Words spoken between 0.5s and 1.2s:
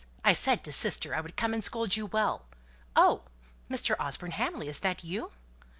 to sister